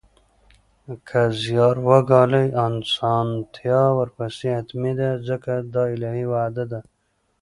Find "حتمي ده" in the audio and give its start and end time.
4.57-5.09